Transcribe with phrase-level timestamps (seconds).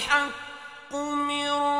[0.00, 1.79] الحق من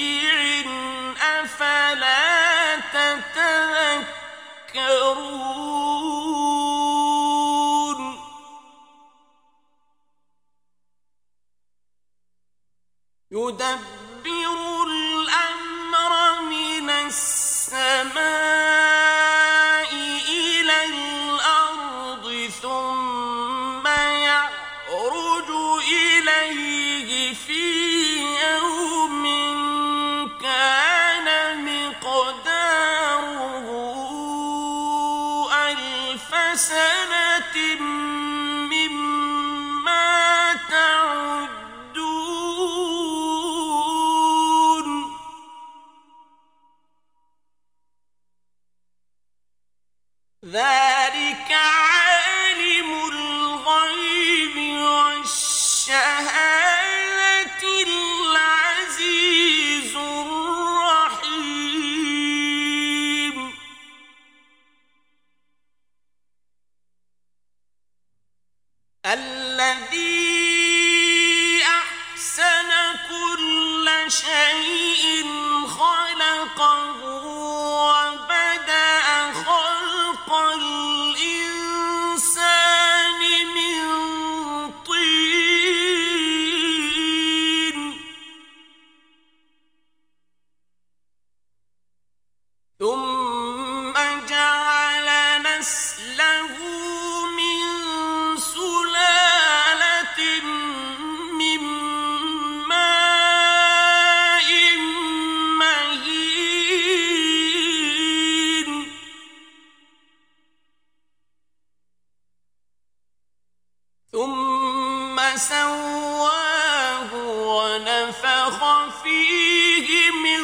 [119.03, 120.43] فيه من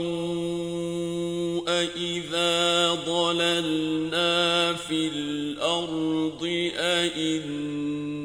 [0.00, 0.40] وقالوا
[1.68, 8.20] أإذا ضللنا في الأرض أإنا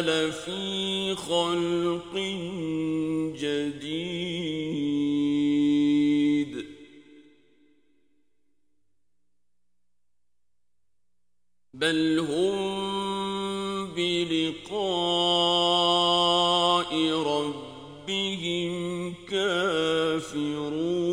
[0.00, 2.09] لفي خلق
[11.80, 14.80] بل هم بلقاء
[17.26, 21.09] ربهم كافرون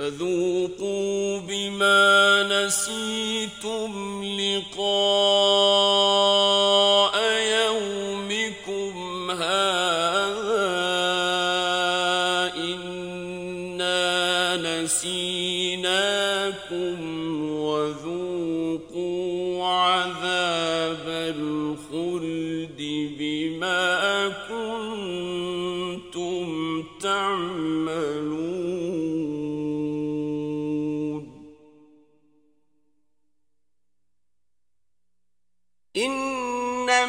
[0.00, 5.79] فذوقوا بما نسيتم لقاء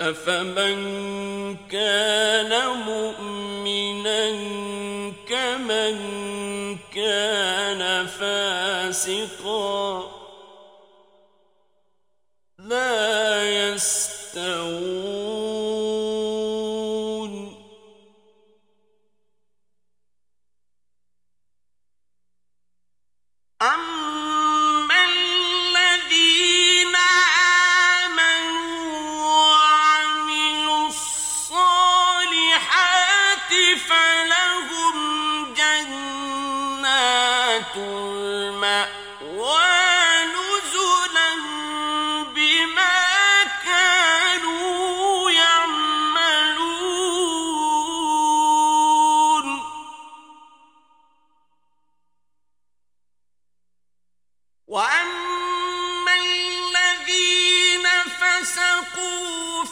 [0.00, 2.52] أفمن كان
[2.86, 4.30] مؤمنا
[5.28, 5.96] كمن
[6.94, 9.38] كان فاسقا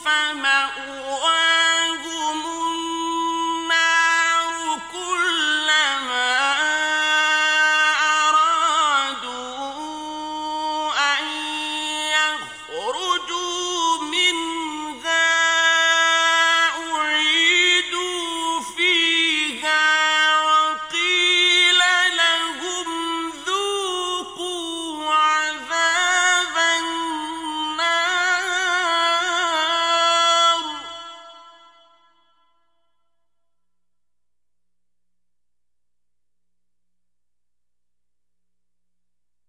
[0.07, 1.36] فمأواه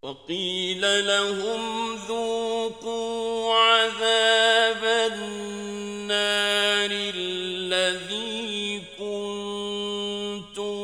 [0.07, 4.83] وقيل لهم ذوقوا عذاب
[5.13, 10.77] النار الذي كنتم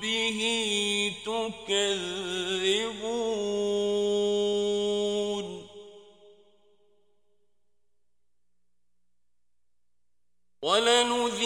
[0.00, 0.40] به
[1.26, 2.10] تكذبون.
[10.62, 11.40] ولنذيقنهم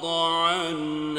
[0.00, 1.09] ولقد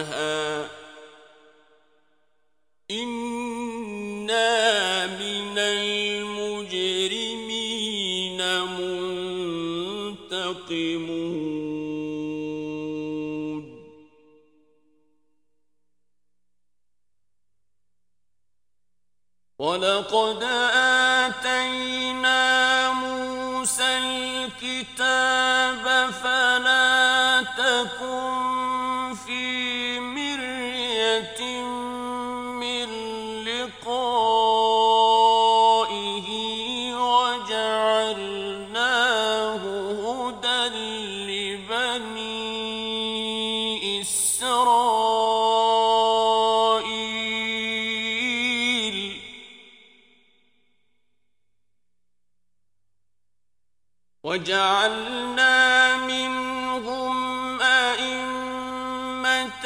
[27.80, 27.84] فلا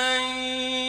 [0.06, 0.85] أن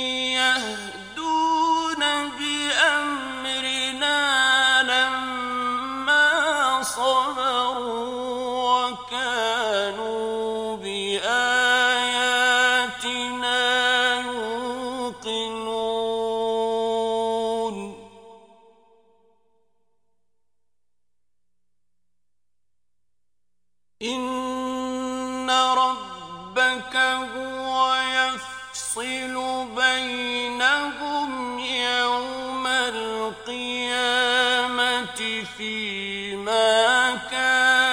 [33.48, 37.86] القيامة فيما كانوا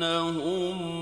[0.04, 0.99] إنهم